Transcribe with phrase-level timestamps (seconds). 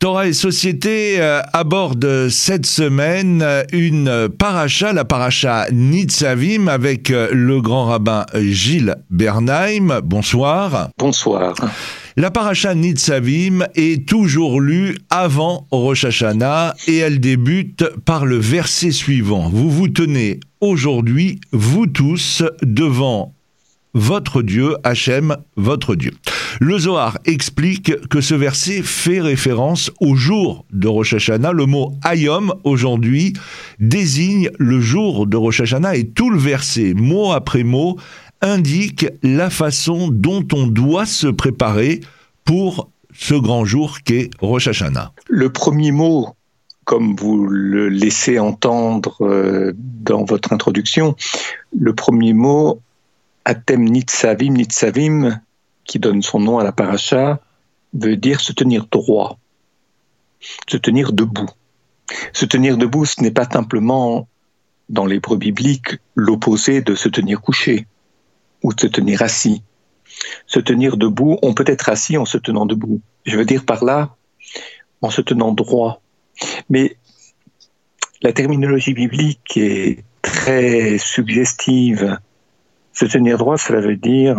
[0.00, 7.60] Torah et Société euh, aborde cette semaine une paracha, la paracha Nitzavim, avec euh, le
[7.60, 10.00] grand rabbin Gilles Bernheim.
[10.04, 10.90] Bonsoir.
[10.98, 11.56] Bonsoir.
[12.16, 18.92] La paracha Nitzavim est toujours lue avant Rosh Hashanah et elle débute par le verset
[18.92, 19.48] suivant.
[19.48, 23.34] Vous vous tenez aujourd'hui, vous tous, devant
[23.94, 26.12] votre Dieu, Hachem, votre Dieu.
[26.60, 31.52] Le Zohar explique que ce verset fait référence au jour de Rosh Hashanah.
[31.52, 33.32] Le mot Ayom, aujourd'hui,
[33.78, 37.96] désigne le jour de Rosh Hashanah et tout le verset, mot après mot,
[38.40, 42.00] indique la façon dont on doit se préparer
[42.44, 45.12] pour ce grand jour qu'est Rosh Hashanah.
[45.28, 46.34] Le premier mot
[46.88, 51.16] comme vous le laissez entendre euh, dans votre introduction,
[51.78, 52.80] le premier mot
[53.48, 55.40] Atem Nitzavim, Nitzavim,
[55.84, 57.40] qui donne son nom à la paracha,
[57.94, 59.38] veut dire se tenir droit,
[60.68, 61.48] se tenir debout.
[62.34, 64.28] Se tenir debout, ce n'est pas simplement,
[64.90, 67.86] dans l'hébreu biblique, l'opposé de se tenir couché
[68.62, 69.62] ou de se tenir assis.
[70.46, 73.00] Se tenir debout, on peut être assis en se tenant debout.
[73.24, 74.14] Je veux dire par là,
[75.00, 76.02] en se tenant droit.
[76.68, 76.98] Mais
[78.20, 82.18] la terminologie biblique est très suggestive
[82.98, 84.36] se tenir droit, cela veut dire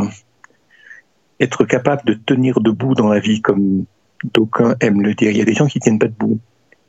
[1.39, 3.85] être capable de tenir debout dans la vie, comme
[4.33, 5.31] d'aucuns aiment le dire.
[5.31, 6.39] Il y a des gens qui tiennent pas debout.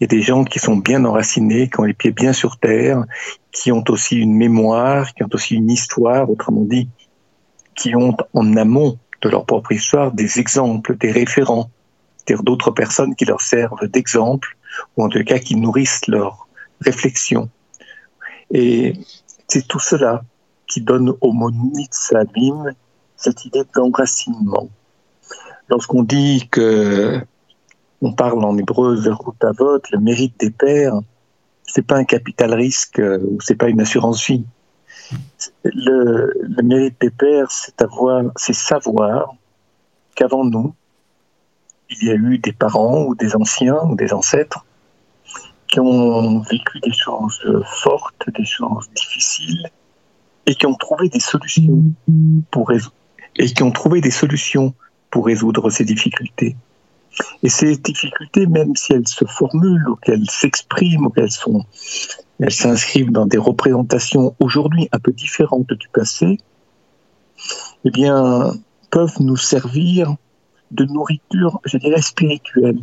[0.00, 2.58] Il y a des gens qui sont bien enracinés, qui ont les pieds bien sur
[2.58, 3.04] terre,
[3.52, 6.88] qui ont aussi une mémoire, qui ont aussi une histoire, autrement dit,
[7.76, 11.70] qui ont en amont de leur propre histoire des exemples, des référents,
[12.16, 14.56] c'est-à-dire d'autres personnes qui leur servent d'exemple,
[14.96, 16.48] ou en tout cas qui nourrissent leur
[16.80, 17.48] réflexion.
[18.50, 18.94] Et
[19.46, 20.24] c'est tout cela
[20.70, 21.50] qui donne au mot
[23.16, 24.68] cette idée d'enracinement.
[25.68, 27.20] Lorsqu'on dit que
[28.00, 30.98] on parle en hébreu verutavot, le mérite des pères,
[31.66, 34.44] c'est pas un capital risque ou c'est pas une assurance vie.
[35.64, 39.34] Le, le mérite des pères, c'est avoir, c'est savoir
[40.14, 40.72] qu'avant nous,
[41.91, 44.64] il y a eu des parents ou des anciens ou des ancêtres
[45.66, 47.41] qui ont vécu des choses
[47.82, 49.69] fortes, des choses difficiles,
[50.46, 51.82] et qui ont trouvé des solutions
[52.50, 52.94] pour résoudre,
[53.36, 54.74] et qui ont trouvé des solutions
[55.10, 56.56] pour résoudre ces difficultés.
[57.42, 61.64] Et ces difficultés, même si elles se formulent ou qu'elles s'expriment ou qu'elles sont,
[62.38, 66.38] elles s'inscrivent dans des représentations aujourd'hui un peu différentes du passé,
[67.84, 68.52] eh bien,
[68.90, 70.14] peuvent nous servir
[70.70, 72.80] de nourriture, je dirais, spirituelle.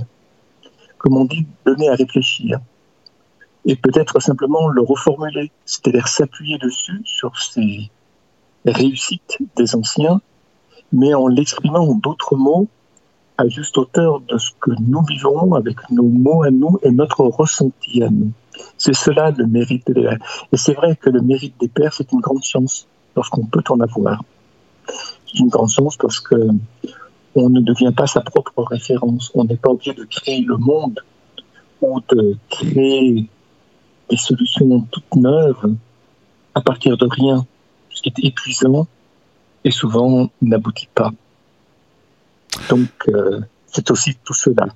[0.97, 2.59] Comme on dit, donner à réfléchir
[3.67, 7.91] et peut-être simplement le reformuler, c'est-à-dire s'appuyer dessus sur ces
[8.65, 10.21] réussites des anciens,
[10.93, 12.67] mais en l'exprimant en d'autres mots
[13.37, 17.25] à juste hauteur de ce que nous vivons avec nos mots à nous et notre
[17.25, 18.31] ressenti à nous.
[18.77, 20.17] C'est cela le mérite des pères.
[20.51, 23.81] Et c'est vrai que le mérite des pères, c'est une grande chance lorsqu'on peut en
[23.81, 24.23] avoir.
[25.27, 26.35] C'est une grande chance parce que
[27.35, 29.29] on ne devient pas sa propre référence.
[29.35, 30.99] On n'est pas obligé de créer le monde
[31.81, 33.29] ou de créer
[34.09, 35.75] des solutions toutes neuves
[36.55, 37.45] à partir de rien,
[37.89, 38.87] ce qui est épuisant
[39.63, 41.11] et souvent n'aboutit pas.
[42.69, 44.67] Donc, euh, c'est aussi tout cela,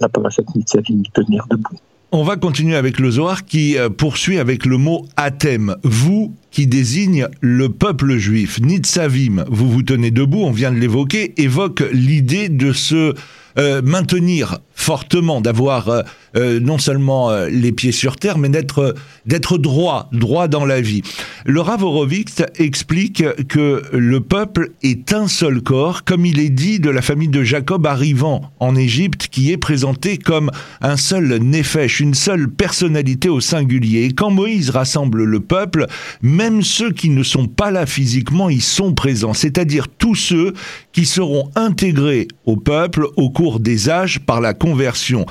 [0.00, 1.76] la parachat Nitzavim, tenir debout.
[2.10, 6.66] On va continuer avec le Zohar qui euh, poursuit avec le mot Atem, vous qui
[6.66, 8.60] désigne le peuple juif.
[8.60, 13.14] Nitzavim, vous vous tenez debout, on vient de l'évoquer, évoque l'idée de se
[13.56, 16.02] euh, maintenir fortement, d'avoir euh,
[16.36, 18.94] euh, non seulement les pieds sur terre, mais d'être
[19.26, 21.02] d'être droit, droit dans la vie.
[21.44, 26.78] Le Rav Horowitz explique que le peuple est un seul corps, comme il est dit
[26.78, 30.50] de la famille de Jacob arrivant en Égypte, qui est présenté comme
[30.80, 34.04] un seul nefesh, une seule personnalité au singulier.
[34.04, 35.86] Et quand Moïse rassemble le peuple,
[36.22, 40.54] même ceux qui ne sont pas là physiquement, ils sont présents, c'est-à-dire tous ceux
[40.92, 45.24] qui seront intégrés au peuple au cours des âges par la conversion.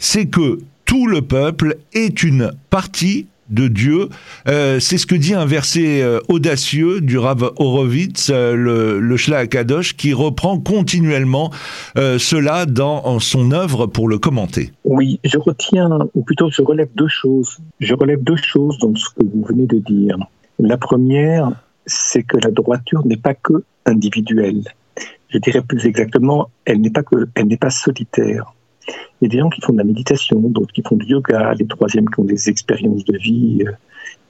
[0.00, 4.08] C'est que tout le peuple est une partie de Dieu.
[4.48, 9.32] Euh, c'est ce que dit un verset euh, audacieux du Rav Horowitz, euh, le, le
[9.32, 11.52] Akadosh, qui reprend continuellement
[11.94, 14.72] cela dans son œuvre pour le commenter.
[14.84, 17.58] Oui, je retiens, ou plutôt je relève deux choses.
[17.78, 20.16] Je relève deux choses dans ce que vous venez de dire.
[20.58, 21.52] La première,
[21.86, 24.64] c'est que la droiture n'est pas que individuelle
[25.32, 28.54] je dirais plus exactement, elle n'est pas solitaire.
[29.20, 31.54] Il y a des gens qui font de la méditation, d'autres qui font du yoga,
[31.54, 33.72] les troisièmes qui ont des expériences de vie euh,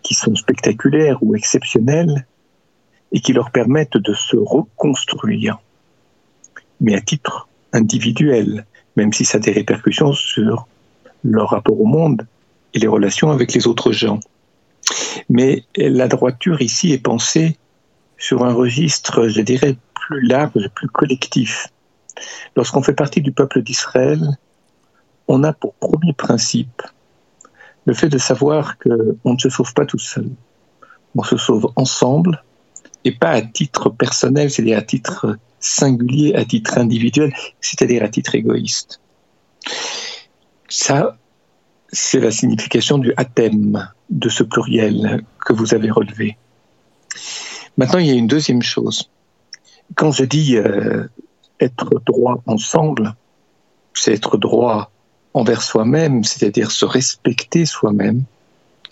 [0.02, 2.26] qui sont spectaculaires ou exceptionnelles
[3.12, 5.58] et qui leur permettent de se reconstruire,
[6.80, 8.66] mais à titre individuel.
[8.96, 10.66] même si ça a des répercussions sur
[11.24, 12.26] leur rapport au monde
[12.74, 14.20] et les relations avec les autres gens.
[15.30, 17.56] Mais la droiture ici est pensée
[18.18, 19.76] sur un registre, je dirais,
[20.06, 21.68] plus large, plus collectif.
[22.56, 24.20] Lorsqu'on fait partie du peuple d'Israël,
[25.28, 26.82] on a pour premier principe
[27.86, 30.28] le fait de savoir qu'on ne se sauve pas tout seul.
[31.14, 32.42] On se sauve ensemble
[33.04, 38.34] et pas à titre personnel, c'est-à-dire à titre singulier, à titre individuel, c'est-à-dire à titre
[38.34, 39.00] égoïste.
[40.68, 41.16] Ça,
[41.92, 46.36] c'est la signification du athème de ce pluriel que vous avez relevé.
[47.76, 49.10] Maintenant, il y a une deuxième chose.
[49.94, 51.06] Quand je dis euh,
[51.60, 53.14] être droit ensemble,
[53.94, 54.90] c'est être droit
[55.34, 58.24] envers soi-même, c'est-à-dire se respecter soi-même,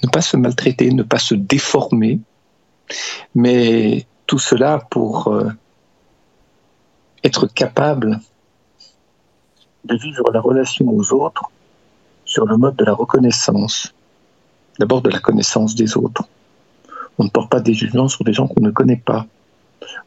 [0.02, 2.20] ne pas se maltraiter, ne pas se déformer,
[3.34, 5.50] mais tout cela pour euh,
[7.24, 8.20] être capable
[9.84, 11.50] de vivre la relation aux autres
[12.24, 13.92] sur le mode de la reconnaissance,
[14.78, 16.24] d'abord de la connaissance des autres.
[17.18, 19.26] On ne porte pas des jugements sur des gens qu'on ne connaît pas.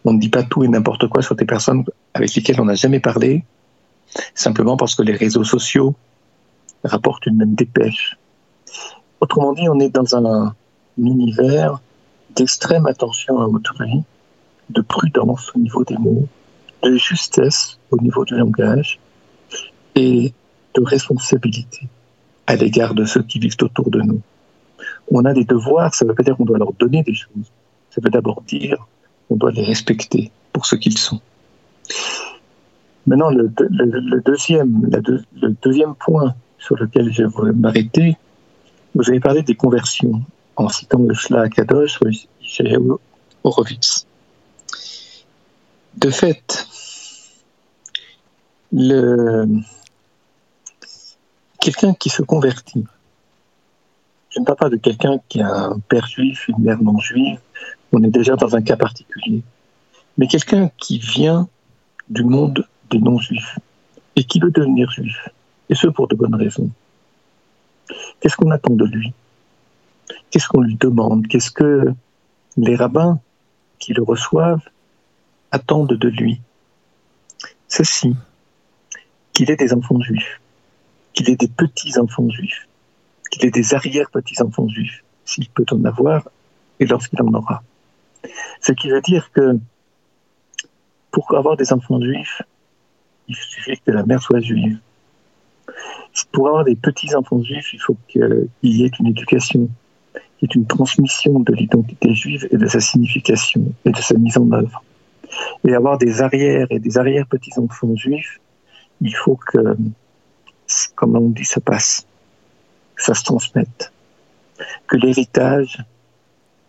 [0.05, 1.83] On ne dit pas tout et n'importe quoi sur des personnes
[2.13, 3.43] avec lesquelles on n'a jamais parlé,
[4.35, 5.95] simplement parce que les réseaux sociaux
[6.83, 8.17] rapportent une même dépêche.
[9.19, 10.53] Autrement dit, on est dans un,
[10.97, 11.79] univers
[12.35, 14.03] d'extrême attention à autrui,
[14.69, 16.27] de prudence au niveau des mots,
[16.83, 18.99] de justesse au niveau du langage
[19.95, 20.33] et
[20.75, 21.87] de responsabilité
[22.47, 24.21] à l'égard de ceux qui vivent autour de nous.
[25.11, 27.51] On a des devoirs, ça ne veut pas dire qu'on doit leur donner des choses,
[27.89, 28.87] ça veut d'abord dire
[29.27, 31.19] qu'on doit les respecter pour ce qu'ils sont.
[33.05, 33.51] Maintenant, le,
[34.25, 38.17] deuxième, le deuxième point sur lequel je veux m'arrêter,
[38.95, 40.21] vous avez parlé des conversions
[40.55, 41.99] en citant le Shla Kadosh
[43.43, 44.05] Horowitz.
[45.97, 46.67] De fait,
[51.59, 52.85] quelqu'un qui se convertit,
[54.29, 57.39] je ne parle pas de quelqu'un qui a un père juif, une mère non juive,
[57.93, 59.43] on est déjà dans un cas particulier,
[60.17, 61.47] mais quelqu'un qui vient
[62.09, 63.59] du monde des non-juifs
[64.15, 65.29] et qui veut devenir juif,
[65.69, 66.69] et ce pour de bonnes raisons.
[68.19, 69.13] Qu'est-ce qu'on attend de lui?
[70.31, 71.27] Qu'est-ce qu'on lui demande?
[71.27, 71.93] Qu'est-ce que
[72.57, 73.19] les rabbins
[73.79, 74.67] qui le reçoivent
[75.51, 76.41] attendent de lui?
[77.67, 78.15] Ceci,
[79.33, 80.41] qu'il ait des enfants juifs,
[81.13, 82.67] qu'il ait des petits-enfants juifs,
[83.31, 86.27] qu'il ait des arrière-petits-enfants juifs, s'il peut en avoir,
[86.79, 87.63] et lorsqu'il en aura.
[88.61, 89.57] Ce qui veut dire que
[91.11, 92.41] pour avoir des enfants juifs,
[93.27, 94.79] il suffit que la mère soit juive.
[96.31, 99.69] Pour avoir des petits-enfants juifs, il faut qu'il y ait une éducation,
[100.37, 104.37] qui est une transmission de l'identité juive et de sa signification et de sa mise
[104.37, 104.83] en œuvre.
[105.67, 108.39] Et avoir des arrières et des arrière-petits-enfants juifs,
[109.01, 109.75] il faut que,
[110.95, 112.05] comme on dit, ça passe,
[112.95, 113.91] que ça se transmette,
[114.87, 115.83] que l'héritage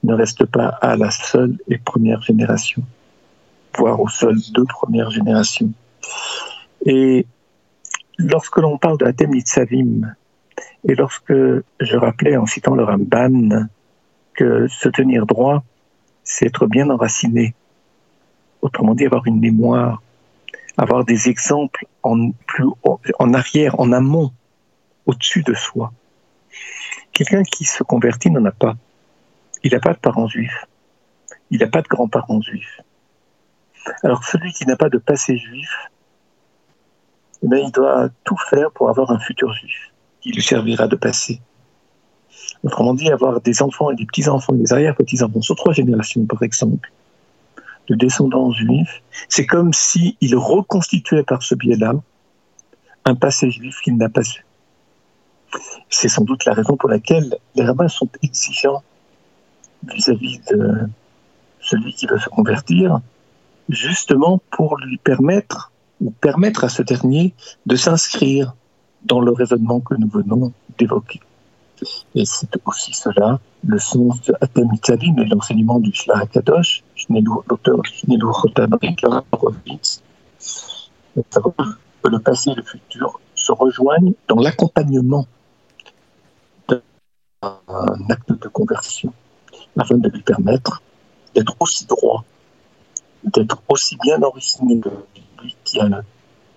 [0.05, 2.83] ne reste pas à la seule et première génération,
[3.77, 5.73] voire aux seules deux premières générations.
[6.85, 7.27] Et
[8.19, 13.67] lorsque l'on parle de Hatem et lorsque je rappelais en citant le Ramban
[14.35, 15.65] que se tenir droit,
[16.23, 17.55] c'est être bien enraciné.
[18.61, 20.03] Autrement dit, avoir une mémoire,
[20.77, 22.33] avoir des exemples en
[23.33, 24.33] arrière, en amont,
[25.07, 25.93] au-dessus de soi.
[27.13, 28.77] Quelqu'un qui se convertit n'en a pas.
[29.65, 30.67] Il n'a pas de parents juifs.
[31.51, 32.81] Il n'a pas de grands-parents juifs.
[34.03, 35.71] Alors celui qui n'a pas de passé juif,
[37.43, 40.97] eh ben, il doit tout faire pour avoir un futur juif qui lui servira de
[40.97, 41.41] passé.
[42.63, 46.43] Autrement dit, avoir des enfants et des petits-enfants et des arrière-petits-enfants sur trois générations, par
[46.43, 46.91] exemple,
[47.89, 51.95] de descendants juifs, c'est comme s'il reconstituait par ce biais-là
[53.05, 54.45] un passé juif qu'il n'a pas eu.
[55.91, 58.83] C'est sans doute la raison pour laquelle les rabbins sont exigeants
[59.93, 60.89] vis-à-vis -vis de
[61.61, 63.01] celui qui veut se convertir,
[63.69, 67.35] justement pour lui permettre ou permettre à ce dernier
[67.67, 68.55] de s'inscrire
[69.05, 71.21] dans le raisonnement que nous venons d'évoquer.
[72.15, 74.69] Et c'est aussi cela le sens de Atem
[75.19, 78.33] et l'enseignement du Shla Kadosh, l'auteur Shnelou
[79.33, 80.03] Rovitz,
[81.15, 85.27] que le passé et le futur se rejoignent dans l'accompagnement
[86.69, 86.81] d'un
[88.09, 89.13] acte de conversion,
[89.79, 90.83] afin de lui permettre
[91.35, 92.25] d'être aussi droit,
[93.25, 94.91] d'être aussi bien enraciné que
[95.43, 95.87] lui qui a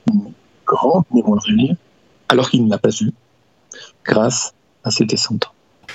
[0.07, 0.33] une
[0.65, 1.75] grande mémoire juive,
[2.29, 3.11] alors qu'il ne l'a pas eu,
[4.05, 5.51] grâce à ses descendants.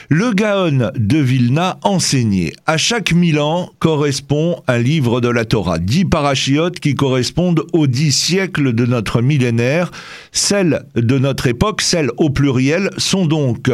[0.09, 5.79] Le Gaon de Vilna enseignait à chaque mille ans correspond un livre de la Torah,
[5.79, 9.91] dix parachiotes qui correspondent aux dix siècles de notre millénaire.
[10.33, 13.71] Celles de notre époque, celles au pluriel, sont donc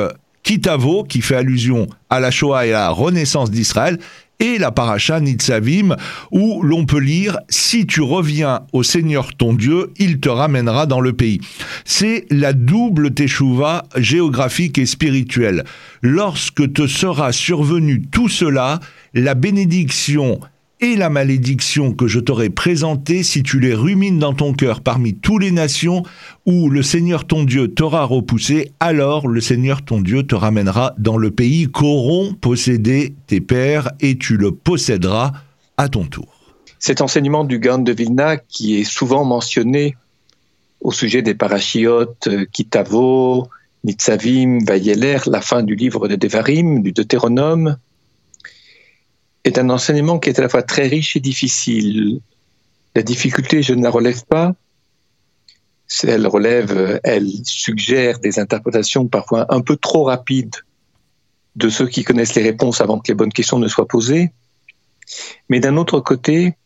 [0.48, 3.98] Kitavo, qui fait allusion à la Shoah et à la renaissance d'Israël,
[4.40, 5.94] et la paracha Nitzavim,
[6.30, 11.02] où l'on peut lire Si tu reviens au Seigneur ton Dieu, il te ramènera dans
[11.02, 11.42] le pays.
[11.84, 15.64] C'est la double teshuva géographique et spirituelle.
[16.00, 18.80] Lorsque te sera survenu tout cela,
[19.12, 20.40] la bénédiction
[20.80, 25.14] et la malédiction que je t'aurai présentée, si tu les rumines dans ton cœur parmi
[25.14, 26.02] toutes les nations
[26.46, 31.16] où le Seigneur ton Dieu t'aura repoussé, alors le Seigneur ton Dieu te ramènera dans
[31.16, 35.32] le pays qu'auront possédé tes pères et tu le posséderas
[35.76, 36.28] à ton tour.
[36.78, 39.96] Cet enseignement du Gan de Vilna qui est souvent mentionné
[40.80, 43.48] au sujet des parachiotes, euh, Kitavo,
[43.82, 47.76] Nitzavim, Vayeler, la fin du livre de Devarim, du Deutéronome,
[49.48, 52.20] est un enseignement qui est à la fois très riche et difficile.
[52.94, 54.54] La difficulté, je ne la relève pas.
[56.04, 60.56] Elle relève, elle suggère des interprétations parfois un peu trop rapides
[61.56, 64.30] de ceux qui connaissent les réponses avant que les bonnes questions ne soient posées.
[65.48, 66.56] Mais d'un autre côté,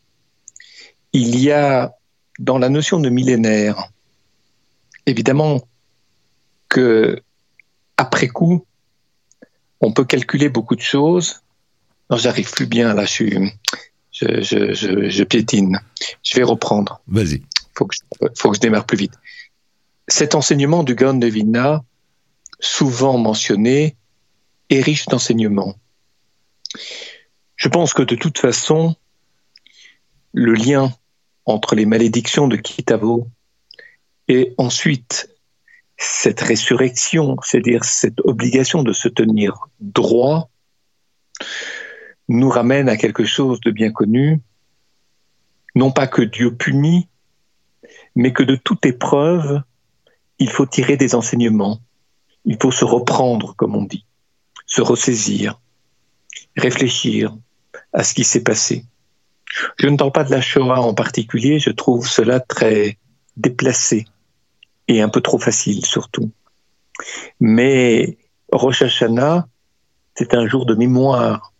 [1.13, 1.93] il y a
[2.39, 3.89] dans la notion de millénaire,
[5.05, 5.61] évidemment
[6.67, 7.21] que
[7.97, 8.65] après coup,
[9.79, 11.42] on peut calculer beaucoup de choses,
[12.13, 13.49] non, j'arrive plus bien là, je,
[14.11, 15.79] je, piétine.
[16.21, 17.01] Je vais reprendre.
[17.07, 17.41] Vas-y.
[17.75, 17.95] Faut que,
[18.37, 19.13] faut que je démarre plus vite.
[20.07, 21.83] Cet enseignement du Vilna,
[22.59, 23.95] souvent mentionné,
[24.69, 25.73] est riche d'enseignements.
[27.55, 28.95] Je pense que de toute façon,
[30.33, 30.93] le lien
[31.45, 33.27] entre les malédictions de Kitavo
[34.27, 35.31] et ensuite
[35.97, 40.51] cette résurrection, c'est-à-dire cette obligation de se tenir droit,
[42.27, 44.41] nous ramène à quelque chose de bien connu,
[45.75, 47.07] non pas que Dieu punit,
[48.15, 49.61] mais que de toute épreuve,
[50.39, 51.79] il faut tirer des enseignements,
[52.45, 54.05] il faut se reprendre, comme on dit,
[54.65, 55.59] se ressaisir,
[56.55, 57.35] réfléchir
[57.93, 58.85] à ce qui s'est passé.
[59.77, 62.97] Je ne parle pas de la Shoah en particulier, je trouve cela très
[63.37, 64.05] déplacé
[64.87, 66.31] et un peu trop facile surtout.
[67.39, 68.17] Mais
[68.51, 69.47] Rosh Hashanah,
[70.15, 71.52] c'est un jour de mémoire,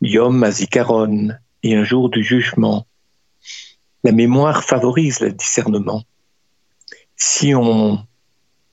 [0.00, 1.30] Yom Azikaron
[1.62, 2.86] et un jour du jugement.
[4.04, 6.04] La mémoire favorise le discernement.
[7.16, 7.98] Si on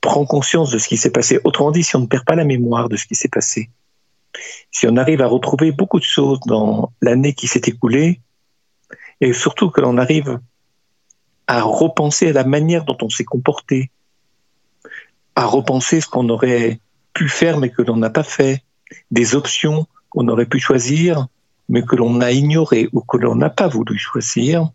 [0.02, 2.46] prend conscience de ce qui s'est passé, autrement dit, si on ne perd pas la
[2.46, 3.72] mémoire de ce qui s'est passé,
[4.70, 8.22] si on arrive à retrouver beaucoup de choses dans l'année qui s'est écoulée,
[9.20, 10.40] et surtout que l'on arrive
[11.48, 13.90] à repenser à la manière dont on s'est comporté,
[15.36, 16.80] à repenser ce qu'on aurait
[17.14, 18.64] pu faire mais que l'on n'a pas fait,
[19.10, 21.28] des options qu'on aurait pu choisir,
[21.68, 24.70] mais que l'on a ignoré ou que l'on n'a pas voulu choisir,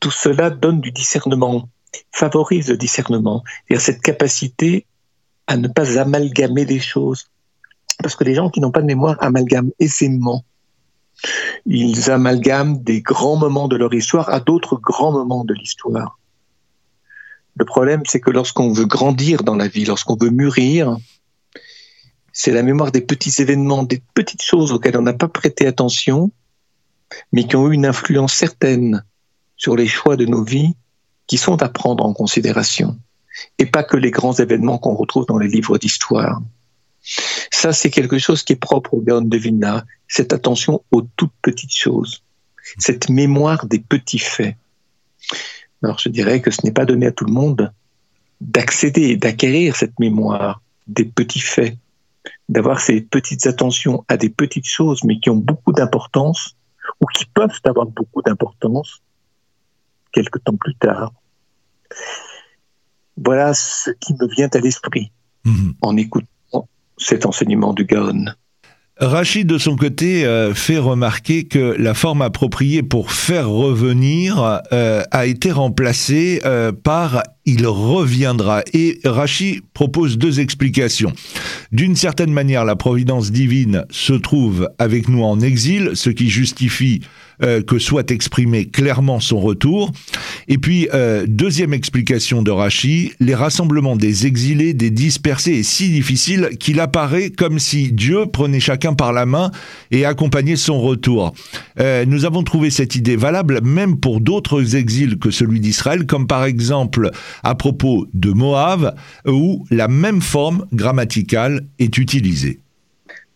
[0.00, 1.68] tout cela donne du discernement,
[2.12, 4.86] favorise le discernement, c'est-à-dire cette capacité
[5.46, 7.26] à ne pas amalgamer les choses.
[7.98, 10.44] Parce que les gens qui n'ont pas de mémoire amalgament aisément.
[11.66, 16.18] Ils amalgament des grands moments de leur histoire à d'autres grands moments de l'histoire.
[17.56, 20.96] Le problème, c'est que lorsqu'on veut grandir dans la vie, lorsqu'on veut mûrir,
[22.32, 26.30] c'est la mémoire des petits événements, des petites choses auxquelles on n'a pas prêté attention,
[27.32, 29.04] mais qui ont eu une influence certaine
[29.56, 30.74] sur les choix de nos vies,
[31.26, 32.98] qui sont à prendre en considération,
[33.58, 36.40] et pas que les grands événements qu'on retrouve dans les livres d'histoire.
[37.50, 41.32] Ça, c'est quelque chose qui est propre au Gaon de Vilna, cette attention aux toutes
[41.42, 42.22] petites choses,
[42.78, 44.56] cette mémoire des petits faits.
[45.82, 47.72] Alors je dirais que ce n'est pas donné à tout le monde
[48.40, 51.76] d'accéder, d'acquérir cette mémoire des petits faits
[52.48, 56.56] d'avoir ces petites attentions à des petites choses, mais qui ont beaucoup d'importance,
[57.00, 59.02] ou qui peuvent avoir beaucoup d'importance
[60.12, 61.12] quelque temps plus tard.
[63.16, 65.10] Voilà ce qui me vient à l'esprit
[65.44, 65.74] mhm.
[65.82, 66.68] en écoutant
[66.98, 68.26] cet enseignement du Gaon.
[68.98, 75.02] Rachid, de son côté, euh, fait remarquer que la forme appropriée pour faire revenir euh,
[75.10, 78.62] a été remplacée euh, par il reviendra.
[78.72, 81.12] Et Rachid propose deux explications.
[81.72, 87.00] D'une certaine manière, la providence divine se trouve avec nous en exil, ce qui justifie
[87.42, 89.90] euh, que soit exprimé clairement son retour.
[90.46, 95.88] Et puis, euh, deuxième explication de Rachi, les rassemblements des exilés, des dispersés est si
[95.88, 99.50] difficile qu'il apparaît comme si Dieu prenait chacun par la main
[99.90, 101.34] et accompagnait son retour.
[101.80, 106.28] Euh, nous avons trouvé cette idée valable même pour d'autres exils que celui d'Israël, comme
[106.28, 107.10] par exemple
[107.42, 108.96] à propos de Moab,
[109.26, 112.60] où la même forme grammaticale est utilisée.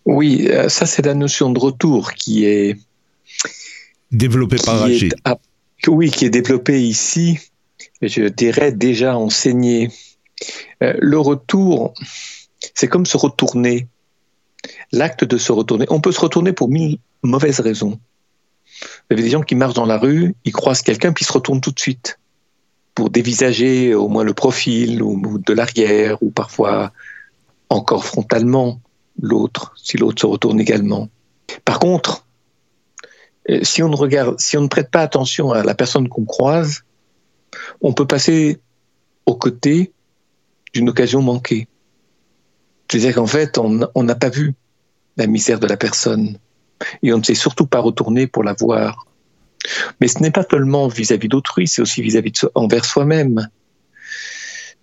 [0.05, 2.79] Oui, euh, ça c'est la notion de retour qui est
[4.13, 5.15] développée par Rachid.
[5.89, 7.39] oui, qui est développée ici,
[8.01, 9.91] je dirais déjà enseignée.
[10.83, 11.93] Euh, le retour,
[12.75, 13.89] c'est comme se retourner.
[14.93, 15.87] L'acte de se retourner.
[15.91, 17.99] On peut se retourner pour mille mauvaises raisons.
[18.81, 21.33] Vous avez des gens qui marchent dans la rue, ils croisent quelqu'un, puis ils se
[21.33, 22.19] retournent tout de suite
[22.97, 26.93] pour dévisager au moins le profil ou de l'arrière, ou parfois
[27.69, 28.81] encore frontalement
[29.21, 31.11] l'autre, si l'autre se retourne également.
[31.67, 32.27] Par contre,
[33.51, 36.25] euh, si on ne regarde, si on ne prête pas attention à la personne qu'on
[36.25, 36.85] croise,
[37.83, 38.61] on peut passer
[39.27, 39.93] aux côtés
[40.73, 41.69] d'une occasion manquée.
[42.91, 44.55] C'est-à-dire qu'en fait, on n'a pas vu
[45.19, 46.39] la misère de la personne
[47.03, 49.07] et on ne s'est surtout pas retourné pour la voir.
[50.01, 53.49] Mais ce n'est pas seulement vis-à-vis d'autrui, c'est aussi vis-à-vis de envers soi-même.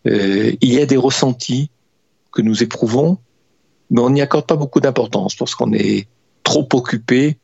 [0.07, 1.69] Euh, il y a des ressentis
[2.31, 3.17] que nous éprouvons,
[3.89, 6.07] mais on n'y accorde pas beaucoup d'importance parce qu'on est
[6.43, 7.37] trop occupé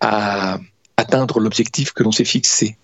[0.00, 0.58] à
[0.96, 2.76] atteindre l'objectif que l'on s'est fixé.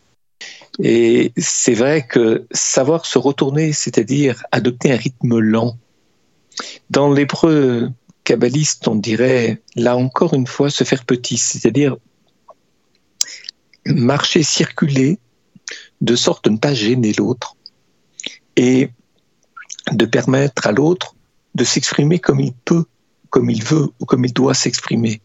[0.79, 5.79] Et c'est vrai que savoir se retourner, c'est-à-dire adopter un rythme lent,
[6.91, 7.91] dans l'hébreu
[8.25, 11.97] kabbaliste, on dirait, là encore une fois, se faire petit, c'est-à-dire
[13.87, 15.19] marcher, circuler,
[16.01, 17.57] de sorte de ne pas gêner l'autre
[18.57, 18.91] et
[19.93, 21.15] de permettre à l'autre
[21.55, 22.85] de s'exprimer comme il peut,
[23.31, 25.21] comme il veut ou comme il doit s'exprimer.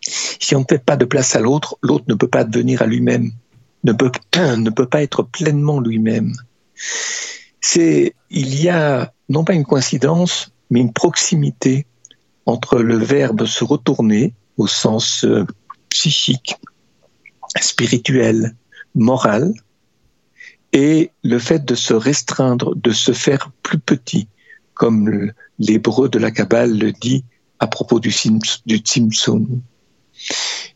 [0.00, 2.86] Si on ne fait pas de place à l'autre, l'autre ne peut pas devenir à
[2.86, 3.30] lui-même,
[3.84, 6.32] ne peut, ne peut pas être pleinement lui-même.
[7.60, 11.86] C'est, il y a non pas une coïncidence, mais une proximité
[12.46, 15.46] entre le verbe se retourner au sens euh,
[15.90, 16.56] psychique,
[17.60, 18.54] spirituel,
[18.94, 19.52] moral,
[20.72, 24.28] et le fait de se restreindre, de se faire plus petit,
[24.74, 27.24] comme l'hébreu de la Kabbale le dit
[27.58, 28.12] à propos du,
[28.66, 28.82] du.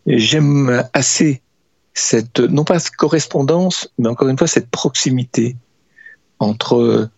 [0.07, 1.43] J'aime assez
[1.95, 5.57] cette, non pas cette correspondance, mais encore une fois cette proximité
[6.39, 7.09] entre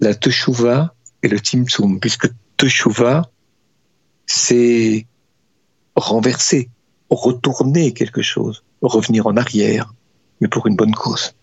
[0.00, 3.30] la Teshuvah et le Tzimtzum, puisque Teshuvah,
[4.26, 5.06] c'est
[5.96, 6.70] renverser,
[7.10, 9.94] retourner quelque chose, revenir en arrière,
[10.40, 11.34] mais pour une bonne cause.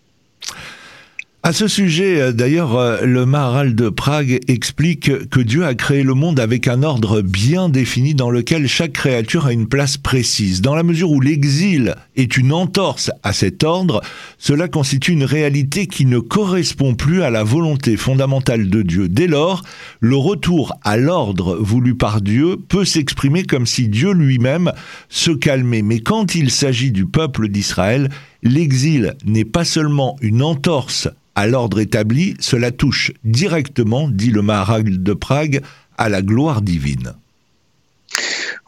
[1.46, 6.02] À ce sujet, euh, d'ailleurs, euh, le Maharal de Prague explique que Dieu a créé
[6.02, 10.60] le monde avec un ordre bien défini dans lequel chaque créature a une place précise.
[10.60, 14.00] Dans la mesure où l'exil est une entorse à cet ordre,
[14.38, 19.08] cela constitue une réalité qui ne correspond plus à la volonté fondamentale de Dieu.
[19.08, 19.62] Dès lors,
[20.00, 24.72] le retour à l'ordre voulu par Dieu peut s'exprimer comme si Dieu lui-même
[25.08, 25.82] se calmait.
[25.82, 28.08] Mais quand il s'agit du peuple d'Israël,
[28.46, 35.02] l'exil n'est pas seulement une entorse à l'ordre établi, cela touche directement, dit le Maharal
[35.02, 35.62] de Prague,
[35.98, 37.14] à la gloire divine.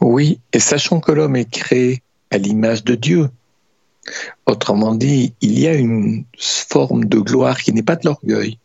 [0.01, 3.29] Oui, et sachant que l'homme est créé à l'image de Dieu,
[4.45, 8.57] autrement dit, il y a une forme de gloire qui n'est pas de l'orgueil.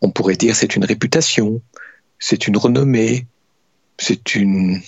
[0.00, 1.60] On pourrait dire c'est une réputation,
[2.18, 3.26] c'est une renommée,
[3.98, 4.80] c'est une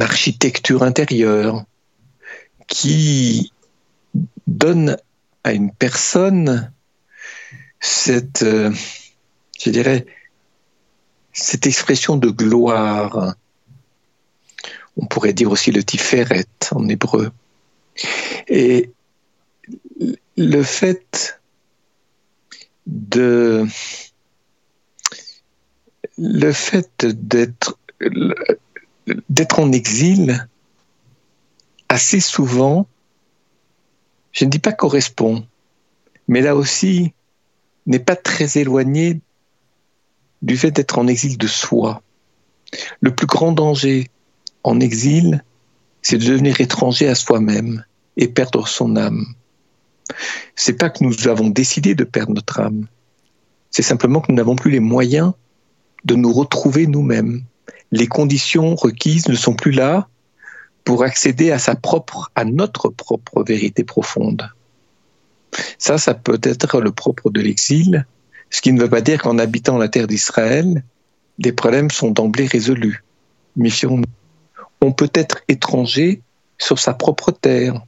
[0.00, 1.64] architecture intérieure
[2.68, 3.51] qui
[4.46, 4.96] donne
[5.44, 6.72] à une personne
[7.80, 8.72] cette, euh,
[9.60, 10.06] je dirais,
[11.32, 13.34] cette expression de gloire.
[14.96, 17.32] On pourrait dire aussi le tiferet en hébreu.
[18.48, 18.90] Et
[20.36, 21.40] le fait
[22.86, 23.66] de
[26.18, 27.78] le fait d'être
[29.28, 30.48] d'être en exil
[31.88, 32.86] assez souvent
[34.32, 35.46] je ne dis pas correspond,
[36.28, 37.12] mais là aussi
[37.86, 39.20] n'est pas très éloigné
[40.40, 42.02] du fait d'être en exil de soi.
[43.00, 44.08] Le plus grand danger
[44.64, 45.44] en exil,
[46.00, 47.84] c'est de devenir étranger à soi-même
[48.16, 49.26] et perdre son âme.
[50.56, 52.86] C'est pas que nous avons décidé de perdre notre âme.
[53.70, 55.32] C'est simplement que nous n'avons plus les moyens
[56.04, 57.44] de nous retrouver nous-mêmes.
[57.90, 60.08] Les conditions requises ne sont plus là
[60.84, 64.48] pour accéder à sa propre, à notre propre vérité profonde.
[65.78, 68.06] Ça, ça peut être le propre de l'exil,
[68.50, 70.82] ce qui ne veut pas dire qu'en habitant la terre d'Israël,
[71.38, 73.04] les problèmes sont d'emblée résolus.
[73.56, 74.04] Méfions-nous.
[74.80, 76.22] On peut être étranger
[76.58, 77.82] sur sa propre terre,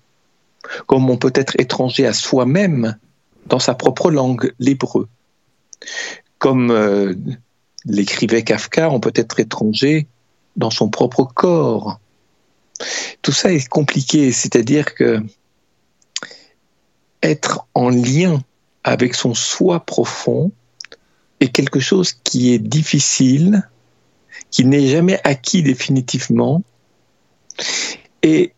[0.87, 2.96] comme on peut être étranger à soi-même
[3.46, 5.09] dans sa propre langue, l'hébreu.
[6.38, 7.14] Comme euh,
[7.85, 10.07] l'écrivait Kafka, on peut être étranger
[10.57, 12.00] dans son propre corps,
[13.23, 15.23] tout ça est compliqué, c'est-à-dire que
[17.23, 18.42] être en lien
[18.85, 20.53] avec son soi profond
[21.40, 23.68] est quelque chose qui est difficile,
[24.51, 26.62] qui n'est jamais acquis définitivement.
[28.23, 28.53] Et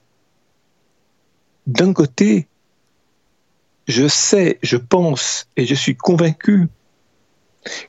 [1.67, 2.49] d'un côté,
[3.87, 6.69] je sais, je pense et je suis convaincu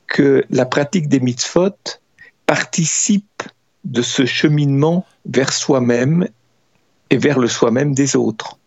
[0.06, 1.76] que la pratique des mitzvot
[2.46, 3.42] participe
[3.84, 6.28] de ce cheminement vers soi-même
[7.10, 8.58] et vers le soi-même des autres.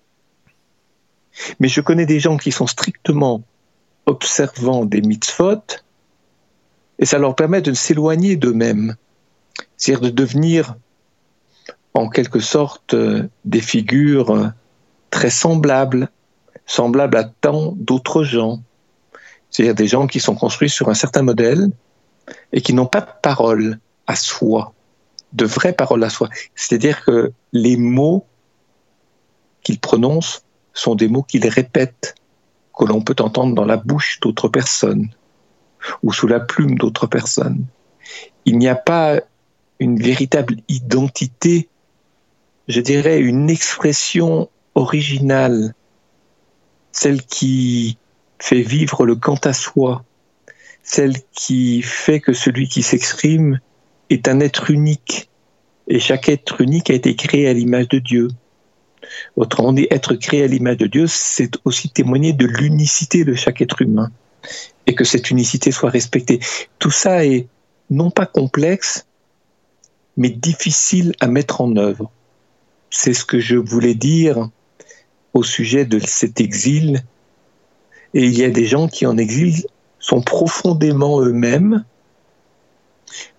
[1.59, 3.43] Mais je connais des gens qui sont strictement
[4.05, 5.61] observants des mitzvot
[6.99, 8.95] et ça leur permet de s'éloigner d'eux-mêmes,
[9.77, 10.75] c'est-à-dire de devenir
[11.93, 12.95] en quelque sorte
[13.45, 14.51] des figures
[15.09, 16.09] très semblables,
[16.65, 18.61] semblables à tant d'autres gens.
[19.49, 21.69] C'est-à-dire des gens qui sont construits sur un certain modèle
[22.53, 24.73] et qui n'ont pas de parole à soi,
[25.33, 26.29] de vraies paroles à soi.
[26.55, 28.25] C'est-à-dire que les mots
[29.63, 32.15] qu'ils prononcent sont des mots qu'ils répètent,
[32.77, 35.09] que l'on peut entendre dans la bouche d'autres personnes
[36.03, 37.65] ou sous la plume d'autres personnes.
[38.45, 39.19] Il n'y a pas
[39.79, 41.69] une véritable identité,
[42.67, 45.73] je dirais une expression originale,
[46.91, 47.97] celle qui
[48.39, 50.03] fait vivre le quant à soi,
[50.83, 53.59] celle qui fait que celui qui s'exprime
[54.13, 55.29] est un être unique,
[55.87, 58.27] et chaque être unique a été créé à l'image de Dieu.
[59.35, 63.61] Autrement dit, être créé à l'image de Dieu, c'est aussi témoigner de l'unicité de chaque
[63.61, 64.11] être humain,
[64.87, 66.39] et que cette unicité soit respectée.
[66.79, 67.47] Tout ça est
[67.89, 69.05] non pas complexe,
[70.17, 72.11] mais difficile à mettre en œuvre.
[72.89, 74.49] C'est ce que je voulais dire
[75.33, 77.03] au sujet de cet exil
[78.13, 79.65] et il y a des gens qui en exil
[79.99, 81.85] sont profondément eux-mêmes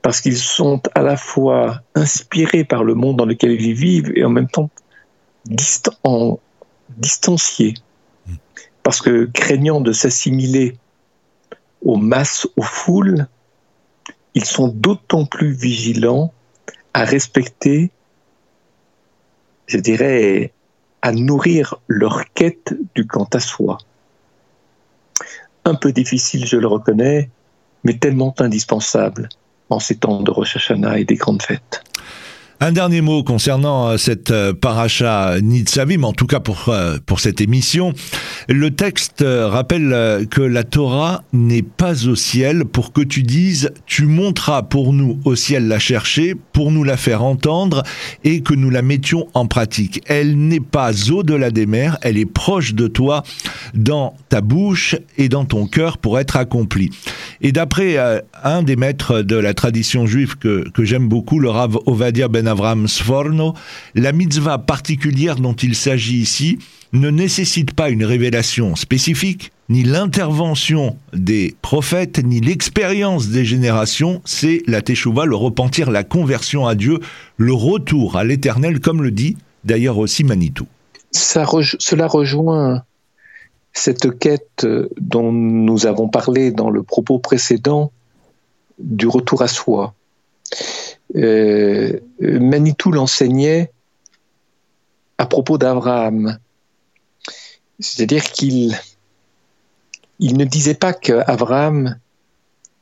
[0.02, 4.24] parce qu'ils sont à la fois inspirés par le monde dans lequel ils vivent et
[4.24, 4.70] en même temps
[6.98, 7.74] distanciés.
[8.82, 10.76] Parce que craignant de s'assimiler
[11.82, 13.26] aux masses, aux foules,
[14.34, 16.32] ils sont d'autant plus vigilants
[16.94, 17.90] à respecter,
[19.66, 20.52] je dirais,
[21.02, 23.78] à nourrir leur quête du quant à soi.
[25.64, 27.30] Un peu difficile, je le reconnais,
[27.84, 29.28] mais tellement indispensable
[29.72, 31.82] en ces temps de Rosh et des grandes fêtes.
[32.64, 37.18] Un dernier mot concernant euh, cette euh, paracha Nitzavim, en tout cas pour, euh, pour
[37.18, 37.92] cette émission.
[38.48, 44.06] Le texte rappelle que la Torah n'est pas au ciel pour que tu dises tu
[44.06, 47.82] monteras pour nous au ciel la chercher, pour nous la faire entendre
[48.22, 50.00] et que nous la mettions en pratique.
[50.06, 53.24] Elle n'est pas au-delà des mers, elle est proche de toi
[53.74, 56.90] dans ta bouche et dans ton cœur pour être accomplie.
[57.40, 57.96] Et d'après
[58.42, 62.51] un des maîtres de la tradition juive que, que j'aime beaucoup, le Rav Ovadia Ben
[62.52, 63.54] Avram Sforno,
[63.94, 66.58] la mitzvah particulière dont il s'agit ici
[66.92, 74.62] ne nécessite pas une révélation spécifique, ni l'intervention des prophètes, ni l'expérience des générations, c'est
[74.66, 76.98] la teshuva, le repentir, la conversion à Dieu,
[77.38, 80.66] le retour à l'éternel, comme le dit d'ailleurs aussi Manitou.
[81.10, 82.82] cela rejoint
[83.72, 84.66] cette quête
[85.00, 87.90] dont nous avons parlé dans le propos précédent
[88.78, 89.94] du retour à soi.
[91.16, 93.70] Euh, Manitou l'enseignait
[95.18, 96.38] à propos d'Abraham.
[97.78, 98.78] C'est-à-dire qu'il
[100.18, 101.98] il ne disait pas qu'Abraham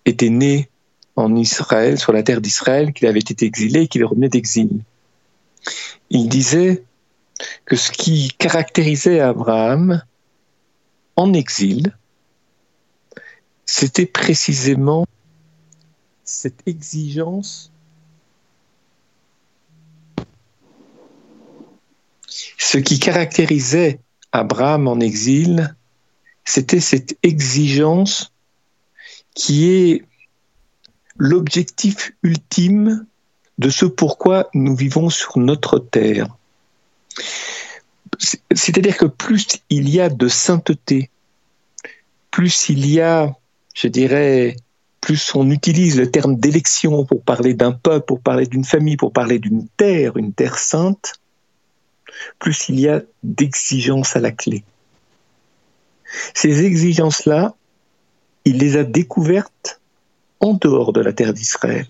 [0.05, 0.69] était né
[1.17, 4.81] en Israël, sur la terre d'Israël, qu'il avait été exilé, qu'il revenait d'exil.
[6.11, 6.85] Il disait
[7.65, 10.03] que ce qui caractérisait Abraham
[11.17, 11.97] en exil,
[13.65, 15.07] c'était précisément
[16.25, 17.73] cette exigence
[22.31, 24.01] Ce qui caractérisait
[24.33, 25.75] Abraham en exil,
[26.45, 28.33] c'était cette exigence
[29.35, 30.05] qui est
[31.17, 33.07] l'objectif ultime
[33.59, 36.29] de ce pourquoi nous vivons sur notre terre.
[38.53, 41.11] C'est-à-dire que plus il y a de sainteté,
[42.31, 43.35] plus il y a,
[43.75, 44.57] je dirais,
[45.01, 49.13] plus on utilise le terme d'élection pour parler d'un peuple, pour parler d'une famille, pour
[49.13, 51.20] parler d'une terre, une terre sainte,
[52.39, 54.65] plus il y a d'exigences à la clé.
[56.35, 57.55] Ces exigences-là,
[58.45, 59.81] il les a découvertes
[60.41, 61.87] en dehors de la terre d'Israël.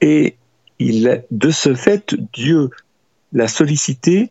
[0.00, 0.36] Et
[0.78, 2.70] il, de ce fait, Dieu
[3.32, 4.30] l'a sollicité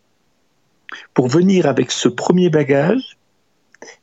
[1.14, 3.18] pour venir avec ce premier bagage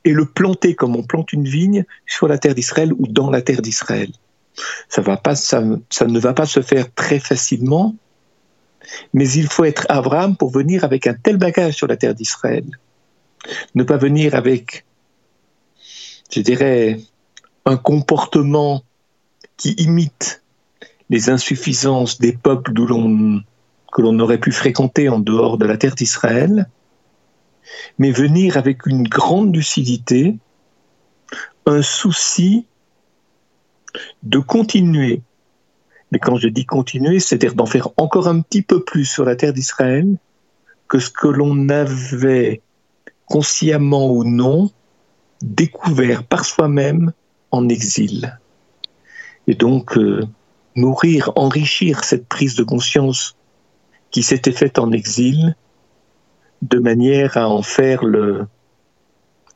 [0.04, 3.42] et le planter comme on plante une vigne sur la terre d'Israël ou dans la
[3.42, 4.10] terre d'Israël.
[4.88, 5.02] Ça,
[5.34, 7.96] ça ne va pas se faire très facilement,
[9.12, 12.64] mais il faut être Abraham pour venir avec un tel bagage sur la terre d'Israël.
[13.74, 14.84] Ne pas venir avec
[16.34, 17.00] je dirais,
[17.64, 18.82] un comportement
[19.56, 20.42] qui imite
[21.10, 26.68] les insuffisances des peuples que l'on aurait pu fréquenter en dehors de la terre d'Israël,
[27.98, 30.36] mais venir avec une grande lucidité,
[31.66, 32.66] un souci
[34.22, 35.22] de continuer.
[36.14, 39.34] Mais quand je dis continuer, c'est-à-dire d'en faire encore un petit peu plus sur la
[39.34, 40.16] terre d'Israël
[40.86, 42.62] que ce que l'on avait
[43.26, 44.70] consciemment ou non
[45.42, 47.12] découvert par soi-même
[47.50, 48.38] en exil.
[49.48, 50.24] Et donc, euh,
[50.76, 53.36] nourrir, enrichir cette prise de conscience
[54.12, 55.56] qui s'était faite en exil,
[56.62, 58.46] de manière à en faire le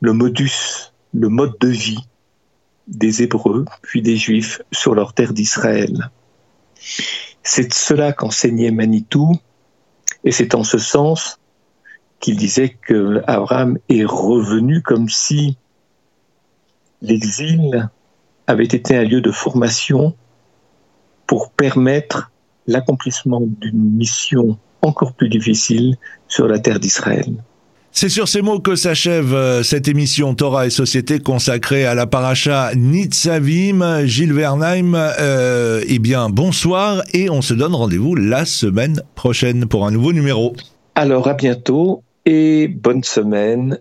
[0.03, 2.05] modus, le mode de vie
[2.89, 6.11] des Hébreux, puis des Juifs sur leur terre d'Israël.
[7.43, 9.33] C'est cela qu'enseignait Manitou,
[10.25, 11.39] et c'est en ce sens
[12.21, 15.57] qu'il disait que Abraham est revenu comme si
[17.01, 17.89] l'exil
[18.47, 20.15] avait été un lieu de formation
[21.27, 22.31] pour permettre
[22.67, 25.97] l'accomplissement d'une mission encore plus difficile
[26.29, 27.43] sur la terre d'Israël.
[27.91, 32.07] C'est sur ces mots que s'achève euh, cette émission Torah et Société consacrée à la
[32.07, 34.07] paracha Nitzavim.
[34.07, 39.87] Gilles Vernheim, euh, eh bien bonsoir et on se donne rendez-vous la semaine prochaine pour
[39.87, 40.55] un nouveau numéro.
[40.95, 43.79] Alors à bientôt et bonne semaine